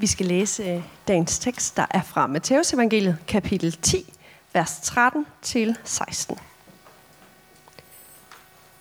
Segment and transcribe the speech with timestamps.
[0.00, 4.14] Vi skal læse øh, dagens tekst, der er fra Matteus evangeliet, kapitel 10,
[4.52, 6.38] vers 13 til 16.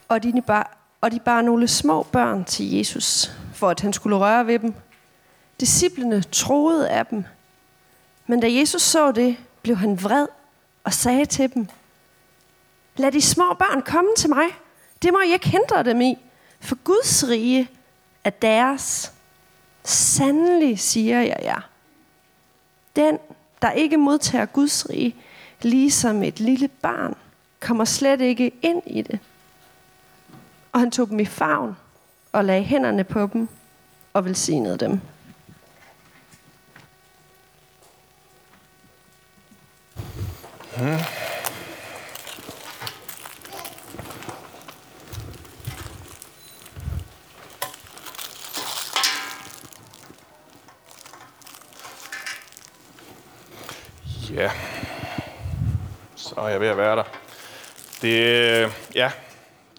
[0.08, 4.18] Og de, bar, og de bar nogle små børn til Jesus, for at han skulle
[4.18, 4.74] røre ved dem.
[5.60, 7.24] Disciplene troede af dem.
[8.28, 10.28] Men da Jesus så det, blev han vred
[10.84, 11.68] og sagde til dem,
[12.98, 14.48] Lad de små børn komme til mig.
[15.02, 16.18] Det må I ikke hindre dem i,
[16.60, 17.70] for Guds rige
[18.24, 19.14] er deres.
[19.88, 21.70] Sandelig siger jeg jer.
[22.96, 23.20] Den,
[23.62, 25.16] der ikke modtager Guds rige,
[25.62, 27.16] ligesom et lille barn,
[27.60, 29.20] kommer slet ikke ind i det.
[30.72, 31.76] Og han tog dem i favn
[32.32, 33.50] og lagde hænderne på dem
[34.14, 35.00] og velsignede dem.
[40.78, 40.98] Hmm.
[54.38, 54.52] Ja,
[56.38, 57.04] så er jeg ved at være der.
[58.02, 59.12] Det, ja,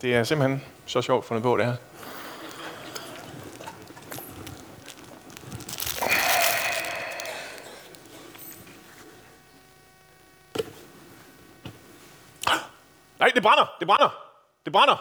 [0.03, 1.77] det er simpelthen så sjovt fundet på det her.
[13.19, 13.77] Nej, det brænder!
[13.79, 14.35] Det brænder!
[14.65, 14.97] Det brænder!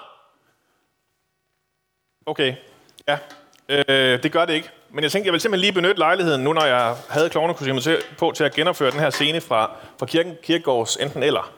[2.26, 2.56] Okay,
[3.08, 3.20] ja.
[3.70, 4.77] Øh, det gør det ikke.
[4.90, 8.32] Men jeg tænkte, jeg vil simpelthen lige benytte lejligheden, nu når jeg havde klovnekostymet på
[8.36, 11.52] til at genopføre den her scene fra, fra kirken, Kirkegårds enten eller.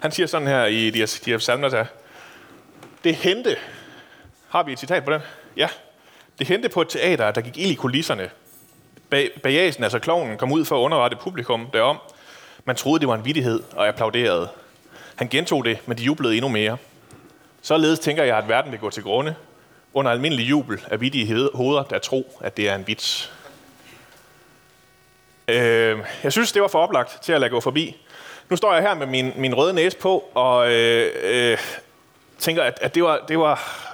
[0.00, 1.86] Han siger sådan her i de her, de her salmer, der, øh,
[3.04, 3.56] det hente,
[4.48, 5.20] har vi et citat på den?
[5.56, 5.68] Ja.
[6.38, 8.30] Det hente på et teater, der gik ild i kulisserne.
[9.42, 11.98] Bagagen, altså klovnen, kom ud for at underrette publikum derom.
[12.64, 14.48] Man troede, det var en vidighed og applauderede.
[15.16, 16.76] Han gentog det, men de jublede endnu mere.
[17.62, 19.34] Således tænker jeg, at verden vil gå til grunde,
[19.96, 23.32] under almindelig jubel af vidige hoveder, der tro, at det er en vits.
[25.48, 27.96] Øh, jeg synes, det var for oplagt til at lade gå forbi.
[28.48, 31.58] Nu står jeg her med min, min røde næse på, og øh, øh,
[32.38, 33.86] tænker, at, at det, var, det var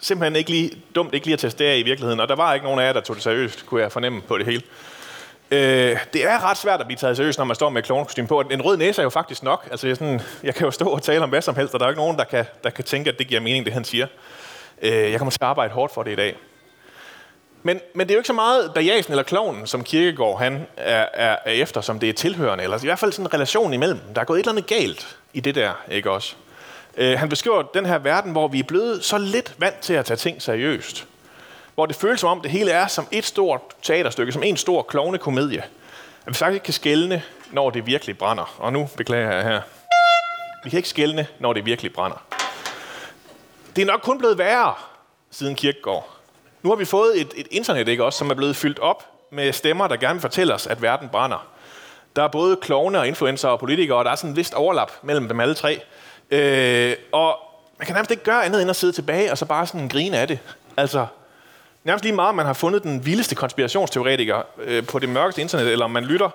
[0.00, 2.80] simpelthen ikke lige dumt ikke lige at testere i virkeligheden, og der var ikke nogen
[2.80, 4.62] af jer, der tog det seriøst, kunne jeg fornemme på det hele.
[5.50, 8.40] Øh, det er ret svært at blive taget seriøst, når man står med et på.
[8.40, 9.68] En rød næse er jo faktisk nok.
[9.70, 11.86] Altså, jeg, sådan, jeg kan jo stå og tale om hvad som helst, og der
[11.86, 13.84] er jo ikke nogen, der kan, der kan tænke, at det giver mening, det han
[13.84, 14.06] siger.
[14.84, 16.36] Øh, jeg kommer til at arbejde hårdt for det i dag.
[17.62, 21.06] Men, men det er jo ikke så meget bajasen eller kloven, som Kirkegaard han er,
[21.14, 22.64] er, er efter, som det er tilhørende.
[22.64, 24.00] Eller i hvert fald sådan en relation imellem.
[24.14, 26.34] Der er gået et eller andet galt i det der, ikke også?
[26.96, 30.04] Øh, han beskriver den her verden, hvor vi er blevet så lidt vant til at
[30.04, 31.06] tage ting seriøst.
[31.74, 34.82] Hvor det føles som om, det hele er som et stort teaterstykke, som en stor
[34.82, 35.62] klovnekomedie.
[36.26, 37.22] At vi faktisk ikke kan skælne,
[37.52, 38.54] når det virkelig brænder.
[38.58, 39.60] Og nu beklager jeg her.
[40.64, 42.43] Vi kan ikke skælne, når det virkelig brænder.
[43.76, 44.74] Det er nok kun blevet værre
[45.30, 46.10] siden Kirkegård.
[46.62, 49.52] Nu har vi fået et, et internet, ikke også, som er blevet fyldt op med
[49.52, 51.46] stemmer, der gerne fortæller os, at verden brænder.
[52.16, 54.92] Der er både klovne og influencer og politikere, og der er sådan en vist overlap
[55.02, 55.80] mellem dem alle tre.
[56.30, 57.38] Øh, og
[57.78, 60.18] man kan nærmest ikke gøre andet end at sidde tilbage og så bare sådan grine
[60.18, 60.38] af det.
[60.76, 61.06] Altså,
[61.84, 65.84] nærmest lige meget, man har fundet den vildeste konspirationsteoretiker øh, på det mørkeste internet, eller
[65.84, 66.30] om man lytter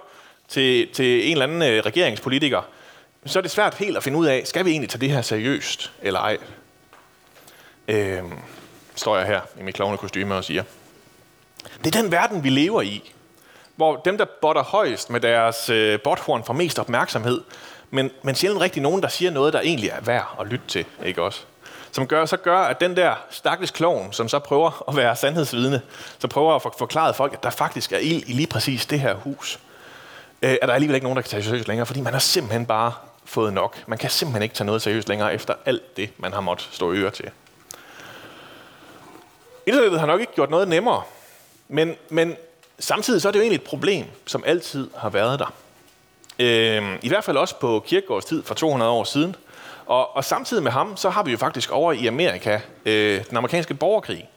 [0.47, 2.61] til, til en eller anden øh, regeringspolitiker,
[3.25, 5.22] så er det svært helt at finde ud af, skal vi egentlig tage det her
[5.22, 6.38] seriøst, eller ej?
[7.89, 8.23] Øh,
[8.95, 10.63] står jeg her i mit klovne kostyme og siger.
[11.83, 13.13] Det er den verden, vi lever i,
[13.75, 17.41] hvor dem, der botter højst med deres øh, bothorn, får mest opmærksomhed,
[17.89, 20.85] men, men sjældent rigtig nogen, der siger noget, der egentlig er værd at lytte til,
[21.05, 21.41] ikke også?
[21.91, 25.81] Som gør, så gør, at den der stakkels klovn, som så prøver at være sandhedsvidne,
[26.19, 29.13] så prøver at forklare folk, at der faktisk er ild i lige præcis det her
[29.13, 29.59] hus,
[30.41, 32.66] øh, er der alligevel ikke nogen, der kan tage seriøst længere, fordi man har simpelthen
[32.66, 32.94] bare
[33.25, 33.88] fået nok.
[33.88, 36.94] Man kan simpelthen ikke tage noget seriøst længere efter alt det, man har måttet stå
[36.94, 37.29] øre til.
[39.69, 41.02] Internettet har nok ikke gjort noget nemmere,
[41.68, 42.35] men, men
[42.80, 45.53] samtidig så er det jo egentlig et problem, som altid har været der.
[46.40, 49.35] Øh, I hvert fald også på kirkegårds tid for 200 år siden.
[49.85, 53.38] Og, og samtidig med ham, så har vi jo faktisk over i Amerika øh, den
[53.38, 54.29] amerikanske borgerkrig.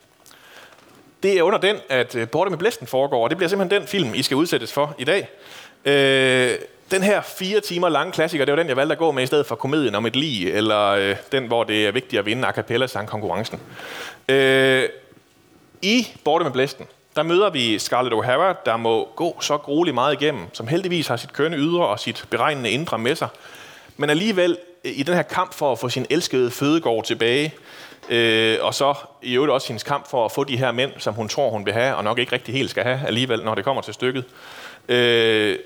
[1.23, 3.89] Det er under den, at øh, Borte med Blæsten foregår, og det bliver simpelthen den
[3.89, 5.29] film, I skal udsættes for i dag.
[5.85, 6.59] Øh,
[6.91, 9.27] den her fire timer lange klassiker, det var den, jeg valgte at gå med i
[9.27, 12.49] stedet for komedien om et lige, eller øh, den, hvor det er vigtigt at vinde
[12.49, 13.61] a cappella sangkonkurrencen.
[14.29, 14.89] Øh,
[15.83, 16.87] i Borte med Blæsten,
[17.17, 21.17] der møder vi Scarlett O'Hara, der må gå så grueligt meget igennem, som heldigvis har
[21.17, 23.29] sit kønne ydre og sit beregnende indre med sig.
[23.97, 27.55] Men alligevel øh, i den her kamp for at få sin elskede fødegård tilbage,
[28.09, 31.15] øh, og så i øvrigt også hendes kamp for at få de her mænd, som
[31.15, 33.65] hun tror, hun vil have, og nok ikke rigtig helt skal have alligevel, når det
[33.65, 34.25] kommer til stykket.
[34.89, 35.59] Øh,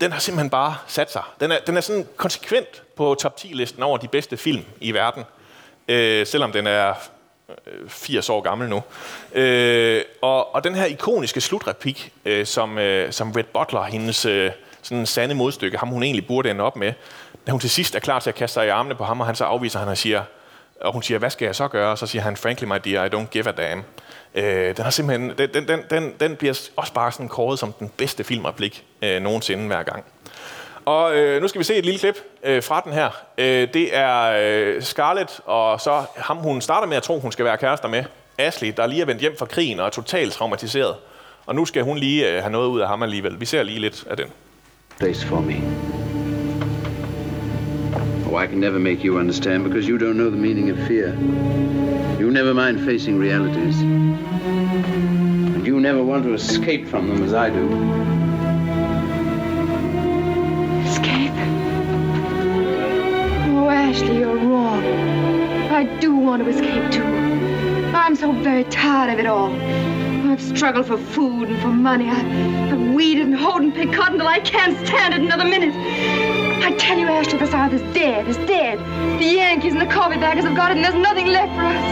[0.00, 1.22] den har simpelthen bare sat sig.
[1.40, 5.24] Den er, den er sådan konsekvent på top 10-listen over de bedste film i verden.
[5.88, 6.94] Øh, selvom den er
[7.88, 8.82] 80 år gammel nu.
[9.32, 14.50] Øh, og, og den her ikoniske slutreplik, øh, som, øh, som Red Butler, hendes øh,
[14.82, 16.92] sådan sande modstykke, ham hun egentlig burde ende op med,
[17.46, 19.26] da hun til sidst er klar til at kaste sig i armene på ham, og
[19.26, 20.22] han så afviser han og siger,
[20.80, 21.90] og hun siger, hvad skal jeg så gøre?
[21.90, 23.84] Og så siger han, frankly my dear, I don't give a damn.
[24.34, 27.92] Øh, den, har simpelthen, den, den, den, den, bliver også bare sådan kåret som den
[27.96, 30.04] bedste filmreplik øh, nogensinde hver gang.
[30.88, 33.10] Og øh, nu skal vi se et lille klip øh, fra den her.
[33.38, 37.44] Øh, det er øh, Scarlett, og så ham, hun starter med at tro, hun skal
[37.44, 38.04] være kærester med.
[38.38, 40.94] Ashley, der lige er vendt hjem fra krigen og er totalt traumatiseret.
[41.46, 43.40] Og nu skal hun lige øh, have noget ud af ham alligevel.
[43.40, 44.26] Vi ser lige lidt af den.
[44.98, 45.54] place for me.
[48.32, 51.08] Oh, I can never make you understand because you don't know the meaning of fear.
[52.20, 53.76] You never mind facing realities.
[55.54, 58.17] And you never want to escape from them as I do.
[63.98, 64.84] Ashley, you're wrong.
[65.72, 67.02] I do want to escape too.
[67.02, 69.52] I'm so very tired of it all.
[70.30, 72.08] I've struggled for food and for money.
[72.08, 75.74] I, I've weeded and hoed and picked cotton till I can't stand it another minute.
[76.64, 78.78] I tell you, Ashley, the South is dead, is dead.
[79.18, 81.84] The Yankees and the carpetbaggers have got it, and there's nothing left for us.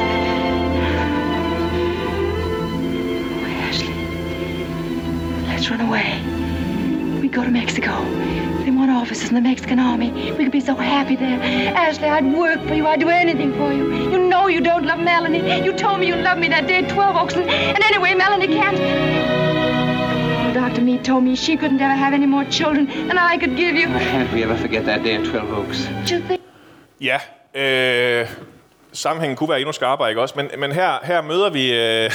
[3.67, 7.21] Ashley, let's run away.
[7.21, 8.46] We go to Mexico.
[8.67, 10.11] They want officers in the Mexican army.
[10.11, 11.39] We could be so happy there.
[11.77, 12.85] Ashley, I'd work for you.
[12.89, 13.95] I'd do anything for you.
[14.13, 15.65] You know you don't love Melanie.
[15.65, 17.35] You told me you loved me that day at 12 Oaks.
[17.35, 18.77] And, and anyway, Melanie can't.
[20.53, 20.83] Dr.
[20.83, 23.87] Mead told me she couldn't ever have any more children than I could give you.
[23.87, 25.87] Can't we ever forget that day at 12 Oaks?
[26.09, 26.41] Do you think
[27.01, 27.21] Ja,
[27.55, 28.29] øh,
[28.93, 30.35] sammenhængen kunne være endnu skarpere, ikke også?
[30.37, 32.11] Men, men her, her møder vi øh,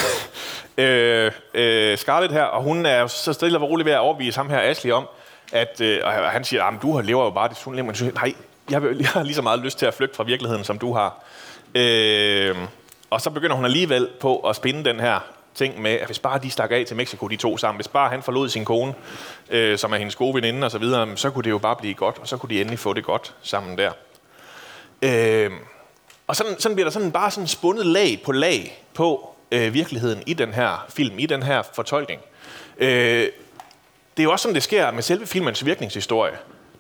[0.86, 4.50] øh, øh, Scarlett her, og hun er så stille og roligt ved at overbevise ham
[4.50, 5.07] her, Ashley, om,
[5.51, 8.12] at øh, og han siger, at du lever jo bare det sunde liv, men siger,
[8.12, 8.33] nej,
[8.69, 10.94] jeg, vil, jeg har lige så meget lyst til at flygte fra virkeligheden, som du
[10.94, 11.24] har.
[11.75, 12.56] Øh,
[13.09, 15.19] og så begynder hun alligevel på at spinde den her
[15.56, 18.09] ting med, at hvis bare de stak af til Mexico, de to sammen, hvis bare
[18.09, 18.94] han forlod sin kone,
[19.50, 21.94] øh, som er hendes gode veninde og så videre, så kunne det jo bare blive
[21.94, 23.92] godt, og så kunne de endelig få det godt sammen der.
[25.01, 25.51] Øh,
[26.27, 30.24] og sådan, sådan bliver der sådan bare sådan spundet lag på lag på øh, virkeligheden
[30.25, 32.21] i den her film, i den her fortolkning.
[32.77, 33.27] Øh,
[34.17, 36.33] det er jo også sådan, det sker med selve filmens virkningshistorie.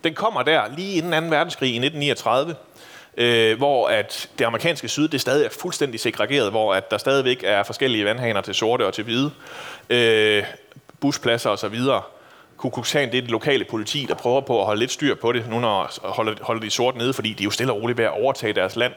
[0.03, 1.35] Den kommer der lige inden 2.
[1.35, 2.55] verdenskrig i 1939,
[3.17, 7.43] øh, hvor at det amerikanske syd det stadig er fuldstændig segregeret, hvor at der stadigvæk
[7.43, 9.31] er forskellige vandhaner til sorte og til hvide,
[9.89, 10.43] øh,
[10.99, 11.75] buspladser osv.
[12.57, 15.15] Ku Klux Klan, det er det lokale politi, der prøver på at holde lidt styr
[15.15, 17.81] på det, nu når holder, holder de sorte nede, fordi de er jo stille og
[17.81, 18.93] roligt ved at overtage deres land.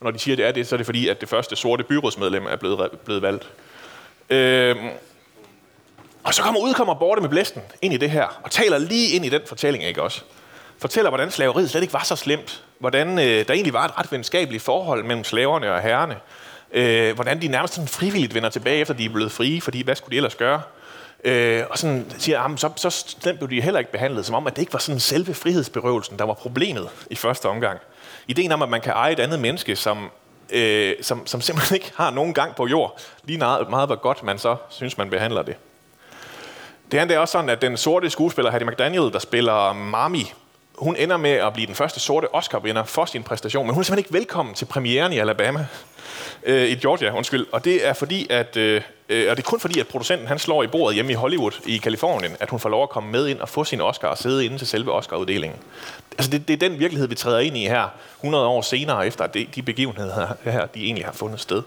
[0.00, 1.56] Og når de siger, at det er det, så er det fordi, at det første
[1.56, 3.48] sorte byrådsmedlem er blevet, blevet valgt.
[4.30, 4.76] Øh,
[6.28, 9.24] og så kommer udkommer Borte med blæsten ind i det her, og taler lige ind
[9.24, 10.22] i den fortælling, ikke også?
[10.78, 12.62] Fortæller, hvordan slaveriet slet ikke var så slemt.
[12.78, 16.16] Hvordan øh, der egentlig var et ret venskabeligt forhold mellem slaverne og herrerne.
[16.72, 19.94] Øh, hvordan de nærmest sådan frivilligt vender tilbage, efter de er blevet frie, fordi hvad
[19.94, 20.62] skulle de ellers gøre?
[21.24, 24.46] Øh, og sådan siger, jamen, så, så slemt blev de heller ikke behandlet, som om,
[24.46, 27.78] at det ikke var sådan selve frihedsberøvelsen, der var problemet i første omgang.
[28.26, 30.10] Ideen om, at man kan eje et andet menneske, som,
[30.50, 34.22] øh, som, som simpelthen ikke har nogen gang på jord, lige meget, meget hvor godt
[34.22, 35.56] man så synes, man behandler det.
[36.92, 40.32] Det andet er også sådan, at den sorte skuespiller Hattie McDaniel, der spiller Mami,
[40.78, 43.84] hun ender med at blive den første sorte Oscar-vinder for sin præstation, men hun er
[43.84, 45.66] simpelthen ikke velkommen til premieren i Alabama,
[46.42, 47.46] øh, i Georgia, undskyld.
[47.52, 50.38] Og det er fordi, at, øh, øh og det er kun fordi, at producenten han
[50.38, 53.26] slår i bordet hjemme i Hollywood i Kalifornien, at hun får lov at komme med
[53.26, 55.58] ind og få sin Oscar og sidde inde til selve Oscar-uddelingen.
[56.18, 59.24] Altså det, det er den virkelighed, vi træder ind i her, 100 år senere efter,
[59.24, 61.62] at det, de begivenheder her, de egentlig har fundet sted.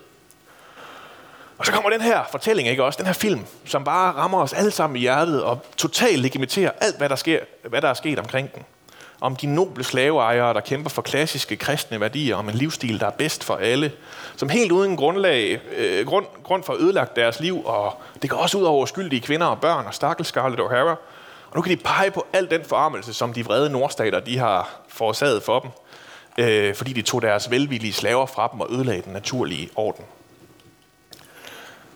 [1.61, 2.97] Og så kommer den her fortælling, ikke også?
[2.97, 6.97] Den her film, som bare rammer os alle sammen i hjertet og totalt legitimerer alt,
[6.97, 7.39] hvad der, sker,
[7.69, 8.63] hvad der er sket omkring den.
[9.19, 13.11] Om de noble slaveejere, der kæmper for klassiske kristne værdier, om en livsstil, der er
[13.11, 13.91] bedst for alle.
[14.35, 18.57] Som helt uden grundlag, øh, grund, grund for ødelagt deres liv, og det går også
[18.57, 20.95] ud over skyldige kvinder og børn og stakkels Scarlett O'Hara.
[21.49, 24.81] Og nu kan de pege på al den forarmelse, som de vrede nordstater de har
[24.87, 25.71] forårsaget for dem,
[26.37, 30.05] øh, fordi de tog deres velvillige slaver fra dem og ødelagde den naturlige orden.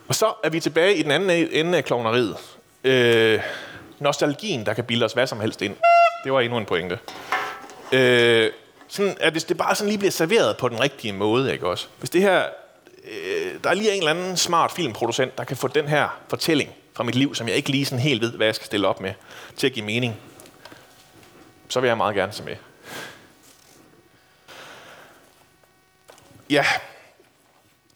[0.07, 2.37] Og så er vi tilbage i den anden e- ende af klovneriet.
[2.83, 3.41] Øh,
[3.99, 5.75] nostalgien, der kan bilde os hvad som helst ind.
[6.23, 6.99] Det var endnu en pointe.
[7.91, 8.51] Øh,
[8.87, 11.87] sådan, at hvis det bare sådan lige bliver serveret på den rigtige måde, ikke også?
[11.99, 12.43] Hvis det her,
[13.03, 16.69] øh, der er lige en eller anden smart filmproducent, der kan få den her fortælling
[16.93, 19.01] fra mit liv, som jeg ikke lige sådan helt ved, hvad jeg skal stille op
[19.01, 19.13] med,
[19.57, 20.15] til at give mening,
[21.69, 22.55] så vil jeg meget gerne se med.
[26.49, 26.65] Ja,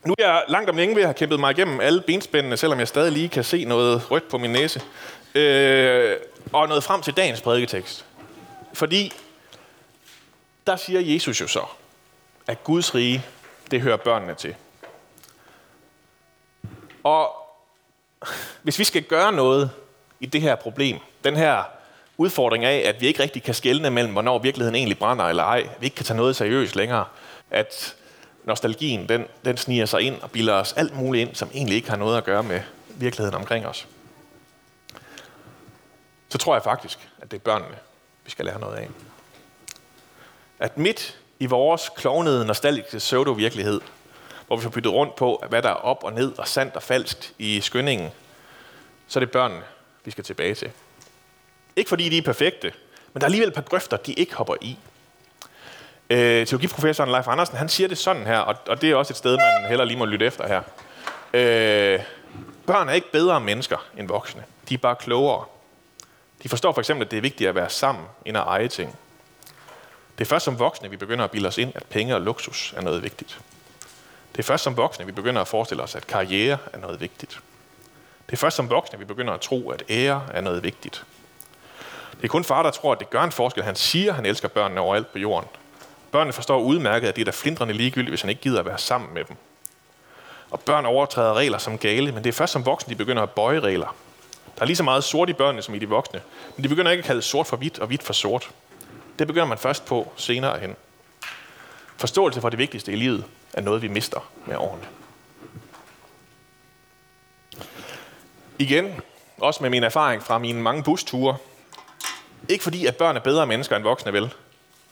[0.04, 2.78] nu er jeg langt om længe ved at have kæmpet mig igennem alle benspændene, selvom
[2.78, 4.82] jeg stadig lige kan se noget rødt på min næse.
[5.34, 6.16] Øh,
[6.52, 8.04] og noget frem til dagens prædiketekst.
[8.74, 9.12] Fordi
[10.66, 11.64] der siger Jesus jo så,
[12.46, 13.24] at Guds rige,
[13.70, 14.54] det hører børnene til.
[17.02, 17.32] Og
[18.62, 19.70] hvis vi skal gøre noget
[20.20, 21.62] i det her problem, den her
[22.16, 25.68] udfordring af, at vi ikke rigtig kan skelne mellem, hvornår virkeligheden egentlig brænder eller ej,
[25.80, 27.04] vi ikke kan tage noget seriøst længere,
[27.50, 27.96] at
[28.44, 31.90] nostalgien, den, den sniger sig ind og bilder os alt muligt ind, som egentlig ikke
[31.90, 33.86] har noget at gøre med virkeligheden omkring os.
[36.28, 37.76] Så tror jeg faktisk, at det er børnene,
[38.24, 38.88] vi skal lære noget af.
[40.58, 43.80] At midt i vores klovnede, nostalgiske pseudo-virkelighed,
[44.46, 46.82] hvor vi får byttet rundt på, hvad der er op og ned og sandt og
[46.82, 48.10] falskt i skyndingen,
[49.06, 49.62] så er det børnene,
[50.04, 50.70] vi skal tilbage til.
[51.76, 52.72] Ikke fordi de er perfekte,
[53.12, 54.78] men der er alligevel et par grøfter, de ikke hopper i.
[56.10, 59.16] Øh, teologiprofessoren Leif Andersen, han siger det sådan her, og, og det er også et
[59.16, 60.62] sted, man heller lige må lytte efter her.
[61.34, 62.00] Øh,
[62.66, 64.44] børn er ikke bedre mennesker end voksne.
[64.68, 65.44] De er bare klogere.
[66.42, 68.96] De forstår for eksempel, at det er vigtigt at være sammen, end at eje ting.
[70.18, 72.74] Det er først som voksne, vi begynder at bilde os ind, at penge og luksus
[72.76, 73.40] er noget vigtigt.
[74.32, 77.40] Det er først som voksne, vi begynder at forestille os, at karriere er noget vigtigt.
[78.26, 81.04] Det er først som voksne, vi begynder at tro, at ære er noget vigtigt.
[82.16, 83.64] Det er kun far, der tror, at det gør en forskel.
[83.64, 85.48] Han siger, at han elsker børnene overalt på jorden.
[86.12, 88.78] Børnene forstår udmærket, at det er da flindrende ligegyldigt, hvis han ikke gider at være
[88.78, 89.36] sammen med dem.
[90.50, 93.30] Og børn overtræder regler som gale, men det er først som voksne, de begynder at
[93.30, 93.96] bøje regler.
[94.56, 96.20] Der er lige så meget sort i børnene som i de voksne,
[96.56, 98.50] men de begynder ikke at kalde sort for hvidt og hvidt for sort.
[99.18, 100.76] Det begynder man først på senere hen.
[101.96, 104.84] Forståelse for det vigtigste i livet er noget, vi mister med årene.
[108.58, 108.94] Igen,
[109.38, 111.36] også med min erfaring fra mine mange busture.
[112.48, 114.34] Ikke fordi, at børn er bedre mennesker end voksne, vel?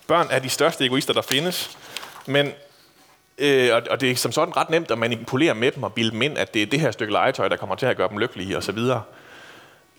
[0.09, 1.79] Børn er de største egoister, der findes.
[2.27, 2.53] Men,
[3.38, 6.11] øh, og, og det er som sådan ret nemt at manipulere med dem og bilde
[6.11, 8.19] dem ind, at det er det her stykke legetøj, der kommer til at gøre dem
[8.19, 8.79] lykkelige osv.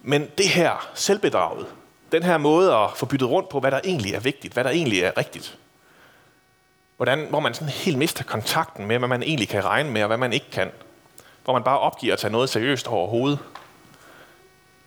[0.02, 1.68] Men det her selvbedraget,
[2.12, 4.70] den her måde at få byttet rundt på, hvad der egentlig er vigtigt, hvad der
[4.70, 5.58] egentlig er rigtigt.
[6.98, 10.08] Hvordan, hvor man sådan helt mister kontakten med, hvad man egentlig kan regne med, og
[10.08, 10.72] hvad man ikke kan.
[11.44, 13.40] Hvor man bare opgiver at tage noget seriøst over hovedet.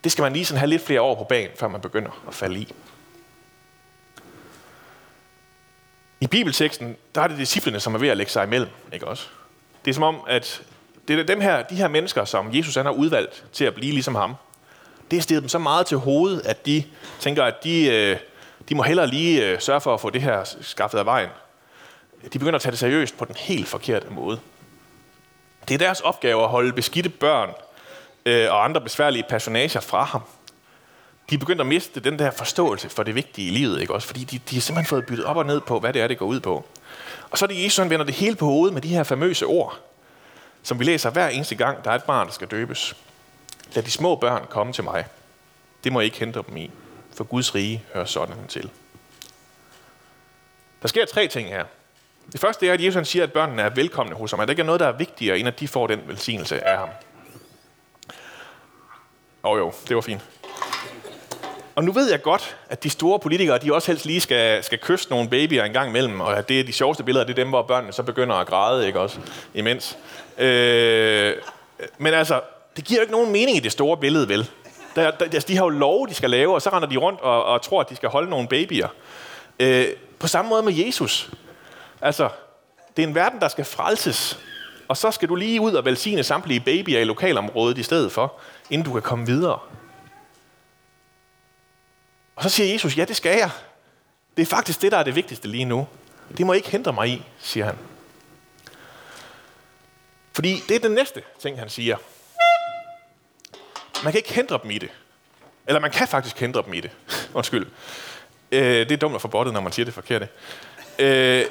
[0.05, 2.35] Det skal man lige sådan have lidt flere år på banen, før man begynder at
[2.35, 2.75] falde i.
[6.23, 8.71] I bibelteksten, der er det disciplene, som er ved at lægge sig imellem.
[8.93, 9.27] Ikke også?
[9.85, 10.63] Det er som om, at
[11.09, 13.93] det er dem her, de her mennesker, som Jesus han har udvalgt til at blive
[13.93, 14.35] ligesom ham,
[15.11, 16.85] det har stedet dem så meget til hovedet, at de
[17.21, 18.17] tænker, at de, øh,
[18.69, 21.29] de må hellere lige øh, sørge for at få det her skaffet af vejen.
[22.33, 24.41] De begynder at tage det seriøst på den helt forkerte måde.
[25.69, 27.51] Det er deres opgave at holde beskidte børn
[28.27, 30.23] øh, og andre besværlige personager fra ham.
[31.33, 34.07] De er begyndt at miste den der forståelse for det vigtige i livet, ikke også?
[34.07, 36.19] Fordi de, de har simpelthen fået byttet op og ned på, hvad det er, det
[36.19, 36.65] går ud på.
[37.31, 39.47] Og så er det Jesus, han vender det hele på hovedet med de her famøse
[39.47, 39.79] ord,
[40.63, 42.97] som vi læser hver eneste gang, der er et barn, der skal døbes.
[43.75, 45.07] Lad de små børn komme til mig.
[45.85, 46.71] Det må I ikke hente dem i,
[47.17, 48.71] for Guds rige hører sådan til.
[50.83, 51.65] Der sker tre ting her.
[52.33, 54.41] Det første er, at Jesus siger, at børnene er velkomne hos ham.
[54.41, 56.79] At der ikke er noget, der er vigtigere, end at de får den velsignelse af
[56.79, 56.89] ham.
[59.45, 60.23] Åh oh, jo, det var fint.
[61.75, 64.79] Og nu ved jeg godt, at de store politikere, de også helst lige skal, skal
[64.79, 67.43] kysse nogle babyer en gang imellem, og at det er de sjoveste billeder, det er
[67.43, 69.19] dem, hvor børnene så begynder at græde, ikke også,
[69.55, 69.99] imens.
[70.39, 71.33] Øh,
[71.99, 72.41] men altså,
[72.77, 74.51] det giver jo ikke nogen mening i det store billede, vel?
[74.97, 77.21] Der, der, altså, de har jo lov, de skal lave, og så render de rundt
[77.21, 78.89] og, og tror, at de skal holde nogle babyer.
[79.61, 79.87] Øh,
[80.19, 81.31] på samme måde med Jesus.
[82.01, 82.29] Altså,
[82.97, 84.39] det er en verden, der skal frelses,
[84.89, 88.33] og så skal du lige ud og velsigne samtlige babyer i lokalområdet i stedet for,
[88.71, 89.59] inden du kan komme videre.
[92.37, 93.51] Og så siger Jesus, ja, det skal jeg.
[94.37, 95.87] Det er faktisk det, der er det vigtigste lige nu.
[96.39, 97.79] Det må ikke hindre mig i, siger han.
[100.33, 101.97] Fordi det er den næste ting, han siger.
[104.05, 104.91] Man kan ikke hindre dem i det.
[105.67, 106.91] Eller man kan faktisk hindre dem i det.
[107.35, 107.67] Undskyld.
[108.53, 110.29] Øh, det er dumt at få bottet, når man siger det forkerte.
[110.99, 111.45] Øh,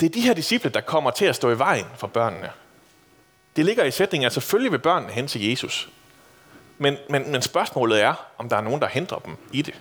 [0.00, 2.50] det er de her disciple, der kommer til at stå i vejen for børnene.
[3.56, 5.88] Det ligger i sætningen, at selvfølgelig vil børnene hen til Jesus.
[6.78, 9.74] Men, men, men spørgsmålet er, om der er nogen, der hindrer dem i det.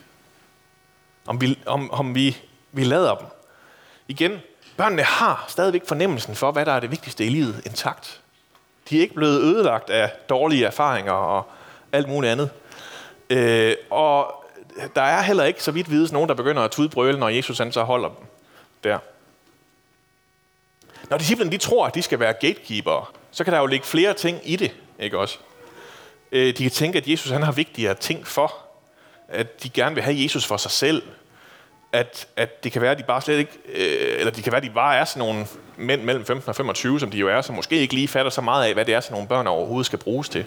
[1.26, 2.38] Om vi, om, om vi,
[2.72, 3.28] vi lader dem.
[4.08, 4.40] Igen,
[4.78, 8.22] børnene har stadigvæk fornemmelsen for, hvad der er det vigtigste i livet intakt.
[8.90, 11.46] De er ikke blevet ødelagt af dårlige erfaringer og
[11.92, 12.50] alt muligt andet.
[13.30, 14.46] Øh, og
[14.96, 17.72] der er heller ikke, så vidt vides, nogen, der begynder at tudbrøle, når Jesus han
[17.72, 18.26] så holder dem
[18.84, 19.00] der.
[21.10, 24.14] Når disciplinen de tror, at de skal være gatekeeper, så kan der jo ligge flere
[24.14, 25.38] ting i det, ikke også?
[26.34, 28.54] Øh, de kan tænke, at Jesus han har vigtigere ting for.
[29.28, 31.04] At de gerne vil have Jesus for sig selv.
[31.92, 34.62] At, at det kan være, at de bare slet ikke, øh, eller det kan være,
[34.62, 35.48] at de bare er sådan nogle
[35.78, 38.42] mænd mellem 15 og 25, som de jo er, som måske ikke lige fatter så
[38.42, 40.46] meget af, hvad det er, sådan nogle børn overhovedet skal bruges til.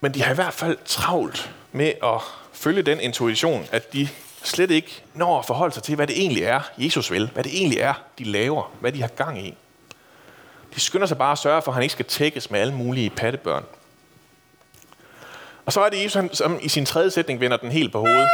[0.00, 2.20] Men de har i hvert fald travlt med at
[2.52, 4.08] følge den intuition, at de
[4.42, 7.30] slet ikke når at forholde sig til, hvad det egentlig er, Jesus vil.
[7.34, 8.72] Hvad det egentlig er, de laver.
[8.80, 9.54] Hvad de har gang i.
[10.74, 13.10] De skynder sig bare at sørge for, at han ikke skal tækkes med alle mulige
[13.10, 13.64] pattebørn.
[15.66, 18.28] Og så er det Jesus, som i sin tredje sætning vender den helt på hovedet.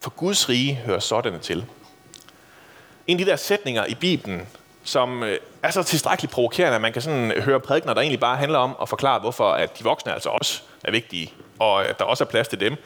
[0.00, 1.66] For Guds rige hører sådanne til.
[3.06, 4.48] En af de der sætninger i Bibelen,
[4.84, 8.20] som øh, er så tilstrækkeligt provokerende, at man kan sådan øh, høre prædikner, der egentlig
[8.20, 11.98] bare handler om at forklare, hvorfor at de voksne altså også er vigtige, og at
[11.98, 12.76] der også er plads til dem,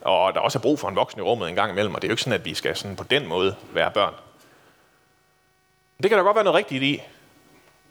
[0.00, 2.08] og der også er brug for en voksen i rummet en gang imellem, og det
[2.08, 4.14] er jo ikke sådan, at vi skal sådan på den måde være børn.
[6.02, 7.02] Det kan der godt være noget rigtigt i.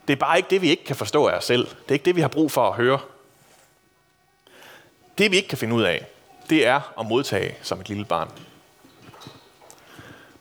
[0.08, 1.68] Det er bare ikke det, vi ikke kan forstå af os selv.
[1.68, 3.00] Det er ikke det, vi har brug for at høre.
[5.18, 6.06] Det, vi ikke kan finde ud af,
[6.50, 8.32] det er at modtage som et lille barn.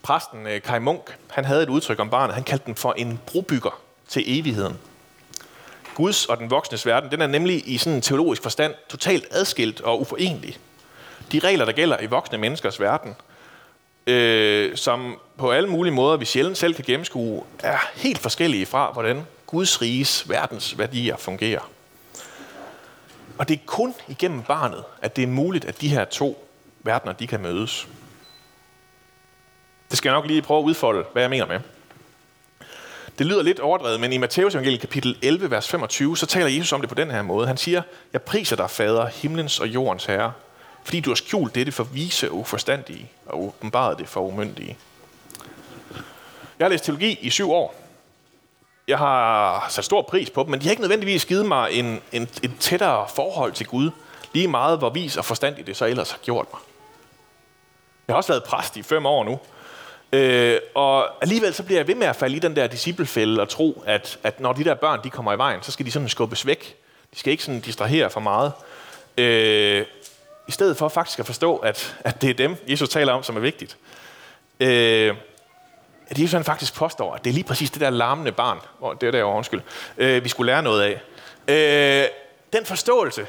[0.03, 2.35] Præsten øh, Kai Munk, han havde et udtryk om barnet.
[2.35, 4.79] Han kaldte den for en brobygger til evigheden.
[5.95, 9.81] Guds og den voksnes verden, den er nemlig i sådan en teologisk forstand totalt adskilt
[9.81, 10.59] og uforenelig.
[11.33, 13.15] De regler, der gælder i voksne menneskers verden,
[14.07, 18.93] øh, som på alle mulige måder, vi sjældent selv kan gennemskue, er helt forskellige fra,
[18.93, 21.71] hvordan Guds riges verdens værdier fungerer.
[23.39, 26.47] Og det er kun igennem barnet, at det er muligt, at de her to
[26.83, 27.89] verdener, de kan mødes.
[29.91, 31.61] Det skal jeg nok lige prøve at udfolde, hvad jeg mener med.
[33.19, 36.73] Det lyder lidt overdrevet, men i Matteus evangeliet kapitel 11, vers 25, så taler Jesus
[36.73, 37.47] om det på den her måde.
[37.47, 40.33] Han siger, jeg priser dig, fader, himlens og jordens herre,
[40.85, 44.77] fordi du har skjult dette for vise og uforstandige, og åbenbaret det for umyndige.
[46.59, 47.86] Jeg har læst teologi i syv år.
[48.89, 52.03] Jeg har sat stor pris på dem, men de har ikke nødvendigvis givet mig en,
[52.13, 53.91] en, en tættere forhold til Gud,
[54.33, 56.61] lige meget hvor vis og forstandig det så ellers har gjort mig.
[58.09, 59.39] Jeg har også været præst i fem år nu,
[60.13, 63.49] Øh, og alligevel så bliver jeg ved med at falde i den der disciplefælde og
[63.49, 66.09] tro, at, at når de der børn de kommer i vejen, så skal de sådan
[66.09, 66.77] skubbes væk.
[67.15, 68.53] De skal ikke sådan distrahere for meget.
[69.19, 69.87] Øh,
[70.49, 73.37] I stedet for faktisk at forstå, at, at det er dem, Jesus taler om, som
[73.37, 73.77] er vigtigt.
[74.61, 75.15] Øh,
[76.09, 78.59] at Jesus han faktisk påstår, at det er lige præcis det der larmende barn,
[79.01, 79.61] det er der undskyld,
[79.97, 81.01] øh, vi skulle lære noget af.
[81.49, 82.09] Øh,
[82.53, 83.27] den forståelse,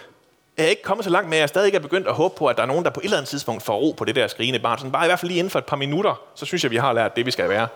[0.58, 2.38] jeg er ikke kommet så langt med, at jeg stadig ikke er begyndt at håbe
[2.38, 4.16] på, at der er nogen, der på et eller andet tidspunkt får ro på det
[4.16, 4.78] der skrigende barn.
[4.78, 6.78] Sådan bare i hvert fald lige inden for et par minutter, så synes jeg, vi
[6.78, 7.68] har lært det, vi skal være.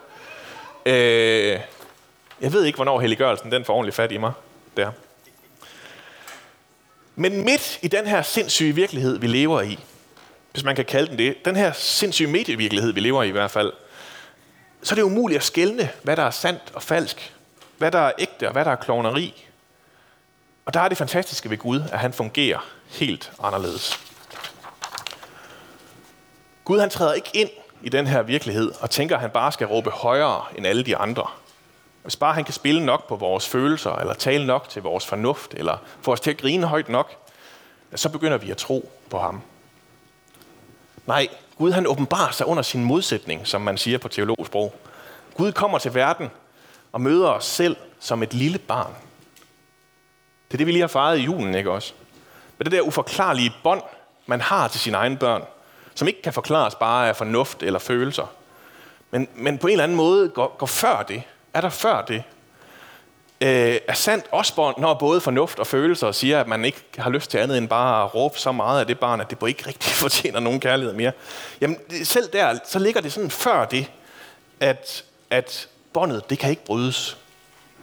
[0.86, 1.60] Øh,
[2.42, 4.32] jeg ved ikke, hvornår helliggørelsen den får ordentligt fat i mig.
[4.78, 4.92] Der.
[7.16, 9.80] Men midt i den her sindssyge virkelighed, vi lever i,
[10.52, 13.52] hvis man kan kalde den det, den her sindssyge medievirkelighed, vi lever i i hvert
[13.52, 13.74] fald,
[14.84, 17.36] så er det umuligt at skelne, hvad der er sandt og falsk,
[17.78, 19.48] hvad der er ægte og hvad der er klovneri,
[20.66, 24.00] og der er det fantastiske ved Gud, at han fungerer helt anderledes.
[26.66, 27.50] Gud han træder ikke ind
[27.84, 30.98] i den her virkelighed og tænker, at han bare skal råbe højere end alle de
[30.98, 31.28] andre.
[32.04, 35.54] Hvis bare han kan spille nok på vores følelser, eller tale nok til vores fornuft,
[35.54, 37.12] eller få os til at grine højt nok,
[37.96, 39.42] så begynder vi at tro på ham.
[41.06, 41.28] Nej,
[41.62, 44.74] Gud han åbenbarer sig under sin modsætning, som man siger på teologsprog.
[45.38, 46.30] Gud kommer til verden
[46.92, 48.96] og møder os selv som et lille barn–
[50.52, 51.94] det er det, vi lige har fejret i julen, ikke også?
[52.58, 53.82] Men det der uforklarlige bånd,
[54.26, 55.44] man har til sine egne børn,
[55.96, 58.26] som ikke kan forklares bare af fornuft eller følelser,
[59.12, 61.24] men, men på en eller anden måde går, går før det.
[61.54, 62.24] Er der før det?
[63.44, 67.32] Øh, er sandt også, når både fornuft og følelser siger, at man ikke har lyst
[67.32, 69.68] til andet end bare at råbe så meget af det barn, at det på ikke
[69.68, 71.12] rigtig fortjener nogen kærlighed mere.
[71.62, 73.92] Jamen, selv der, så ligger det sådan før det,
[74.60, 77.18] at, at båndet, det kan ikke brydes.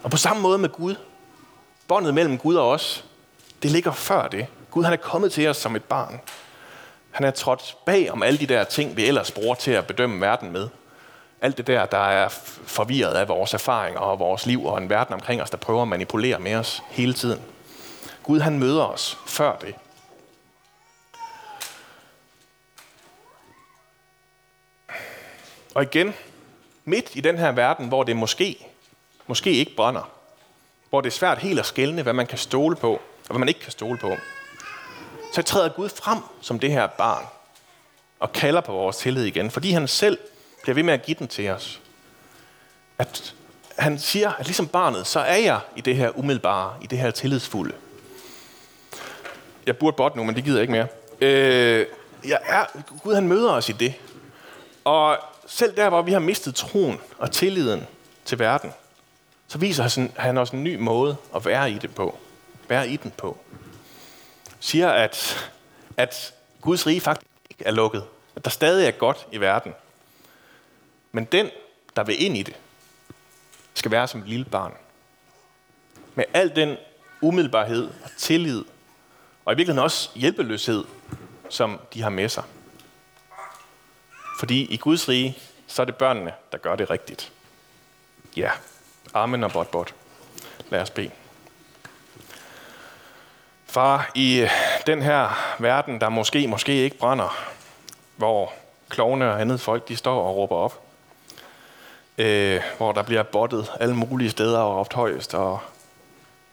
[0.02, 0.94] Og på samme måde med Gud,
[1.88, 3.04] båndet mellem Gud og os,
[3.62, 4.46] det ligger før det.
[4.70, 6.20] Gud han er kommet til os som et barn.
[7.10, 10.20] Han er trådt bag om alle de der ting, vi ellers bruger til at bedømme
[10.20, 10.68] verden med.
[11.40, 12.28] Alt det der, der er
[12.66, 15.88] forvirret af vores erfaringer og vores liv og en verden omkring os, der prøver at
[15.88, 17.42] manipulere med os hele tiden.
[18.22, 19.74] Gud han møder os før det.
[25.74, 26.14] Og igen,
[26.84, 28.66] midt i den her verden, hvor det måske,
[29.26, 30.10] måske ikke brænder,
[30.90, 33.48] hvor det er svært helt at skelne, hvad man kan stole på, og hvad man
[33.48, 34.16] ikke kan stole på,
[35.32, 37.24] så træder Gud frem som det her barn
[38.18, 40.18] og kalder på vores tillid igen, fordi han selv
[40.62, 41.80] bliver ved med at give den til os.
[42.98, 43.34] At
[43.78, 47.10] han siger, at ligesom barnet, så er jeg i det her umiddelbare, i det her
[47.10, 47.74] tillidsfulde.
[49.66, 50.86] Jeg burde bort nu, men det gider jeg ikke mere.
[51.20, 51.86] Øh,
[52.24, 52.64] jeg er,
[53.02, 53.94] Gud han møder os i det.
[54.84, 57.86] Og selv der, hvor vi har mistet troen og tilliden
[58.24, 58.72] til verden,
[59.48, 62.18] så viser han også en ny måde at være i det på.
[62.68, 63.38] Være i den på.
[64.60, 65.48] Siger, at,
[65.96, 68.04] at Guds rige faktisk ikke er lukket.
[68.36, 69.74] At der stadig er godt i verden.
[71.12, 71.50] Men den,
[71.96, 72.56] der vil ind i det,
[73.74, 74.74] skal være som et lille barn.
[76.14, 76.76] Med al den
[77.20, 78.64] umiddelbarhed og tillid,
[79.44, 80.84] og i virkeligheden også hjælpeløshed,
[81.48, 82.44] som de har med sig.
[84.38, 87.32] Fordi i Guds rige, så er det børnene, der gør det rigtigt.
[88.36, 88.50] Ja.
[89.14, 89.94] Amen og bot bot.
[90.70, 91.10] Lad os bede.
[93.66, 94.50] Far, i øh,
[94.86, 97.38] den her verden, der måske, måske ikke brænder,
[98.16, 98.52] hvor
[98.88, 100.87] klovne og andet folk, de står og råber op,
[102.18, 105.60] øh, hvor der bliver bottet alle mulige steder og råbt højst, og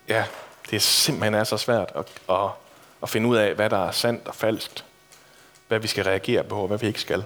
[0.07, 0.25] ja,
[0.69, 2.49] det er simpelthen er så svært at, at,
[3.03, 4.85] at finde ud af, hvad der er sandt og falskt,
[5.67, 7.25] hvad vi skal reagere på, og hvad vi ikke skal.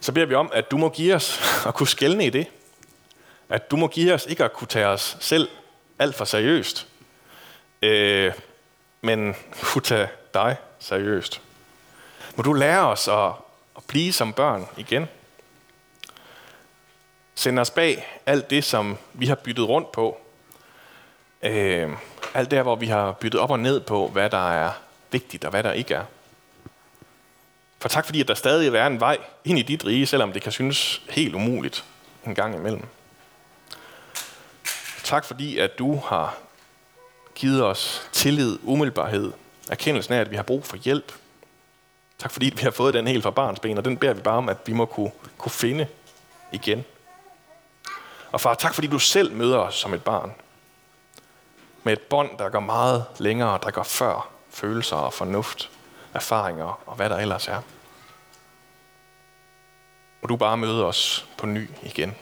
[0.00, 2.46] Så beder vi om, at du må give os at kunne skælne i det.
[3.48, 5.48] At du må give os ikke at kunne tage os selv
[5.98, 6.86] alt for seriøst,
[7.82, 8.32] øh,
[9.00, 11.40] men kunne tage dig seriøst.
[12.36, 13.32] Må du lære os at,
[13.76, 15.08] at blive som børn igen
[17.38, 20.18] sende os bag alt det, som vi har byttet rundt på.
[21.42, 21.90] Øh,
[22.34, 24.70] alt der, hvor vi har byttet op og ned på, hvad der er
[25.10, 26.04] vigtigt og hvad der ikke er.
[27.80, 30.42] For tak fordi, at der stadig er en vej ind i dit rige, selvom det
[30.42, 31.84] kan synes helt umuligt
[32.26, 32.86] en gang imellem.
[35.04, 36.38] Tak fordi, at du har
[37.34, 39.32] givet os tillid, umiddelbarhed,
[39.70, 41.12] erkendelsen af, at vi har brug for hjælp.
[42.18, 44.36] Tak fordi vi har fået den helt fra barns ben, og den beder vi bare
[44.36, 45.86] om, at vi må kunne, kunne finde
[46.52, 46.84] igen.
[48.32, 50.34] Og far, tak fordi du selv møder os som et barn.
[51.82, 55.70] Med et bånd, der går meget længere, der går før følelser og fornuft,
[56.14, 57.62] erfaringer og hvad der ellers er.
[60.22, 62.16] Og du bare møder os på ny igen.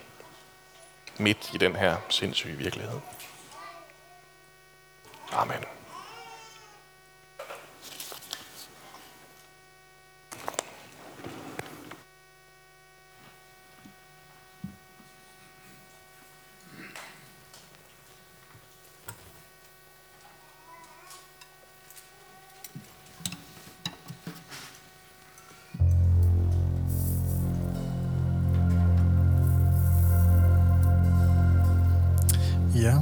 [1.18, 3.00] Midt i den her sindssyge virkelighed.
[5.32, 5.75] Amen.
[32.82, 32.94] Ja,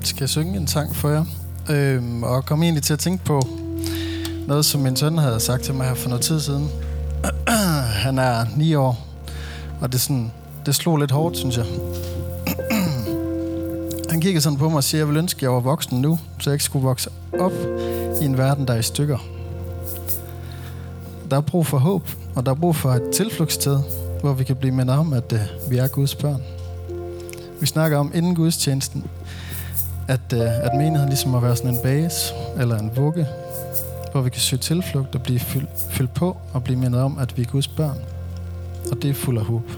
[0.00, 1.24] skal jeg synge en sang for jer?
[1.70, 3.42] Øhm, og kom egentlig til at tænke på
[4.46, 6.68] noget, som min søn havde sagt til mig her for noget tid siden.
[8.04, 9.06] Han er 9 år,
[9.80, 10.32] og det, sådan,
[10.66, 11.66] det slog lidt hårdt, synes jeg.
[14.10, 16.18] Han kigger sådan på mig og siger, jeg vil ønske, at jeg var voksen nu,
[16.40, 17.10] så jeg ikke skulle vokse
[17.40, 17.52] op
[18.22, 19.18] i en verden, der er i stykker.
[21.30, 23.78] Der er brug for håb, og der er brug for et tilflugtssted,
[24.20, 26.42] hvor vi kan blive mindet om, at øh, vi er Guds børn.
[27.64, 29.04] Vi snakker om inden gudstjenesten,
[30.08, 33.26] at, øh, at menigheden ligesom må være sådan en base eller en vugge,
[34.12, 37.36] hvor vi kan søge tilflugt og blive fyld, fyldt på og blive mindet om, at
[37.36, 37.98] vi er Guds børn.
[38.90, 39.70] Og det er fuld af håb.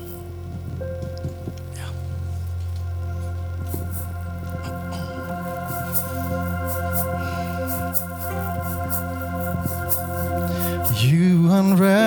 [11.13, 12.06] You unravel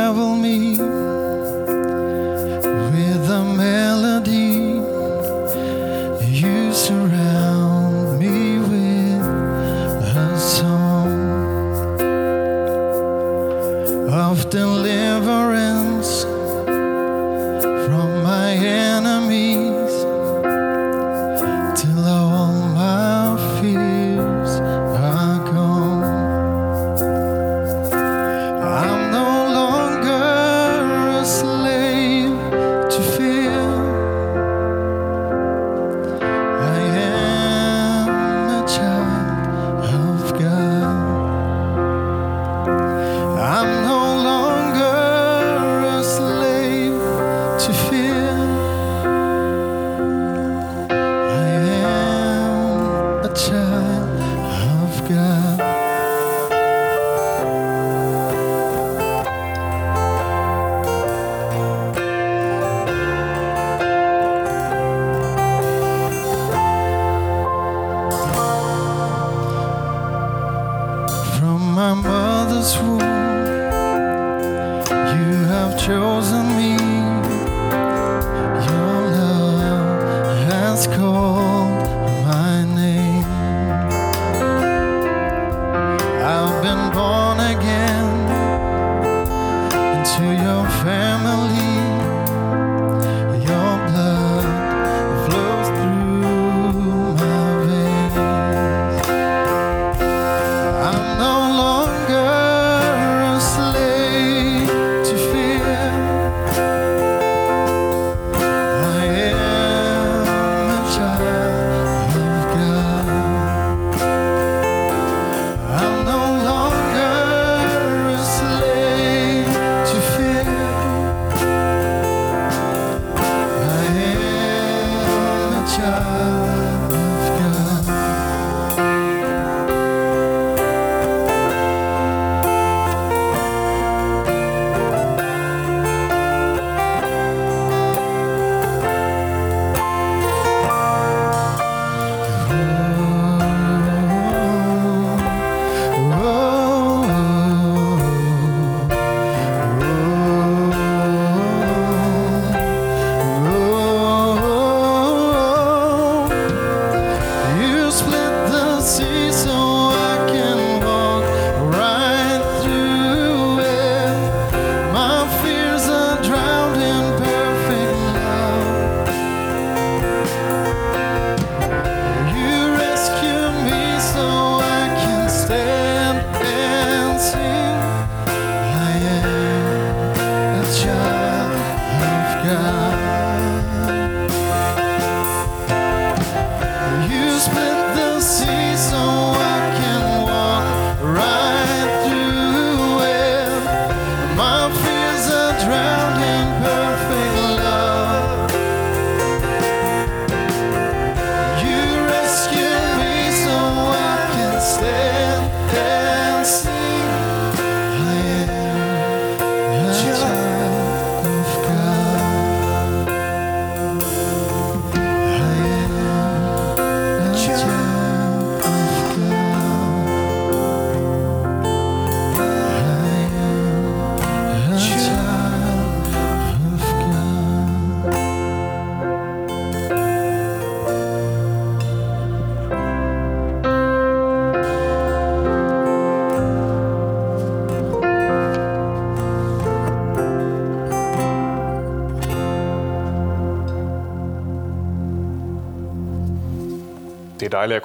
[247.68, 247.76] Det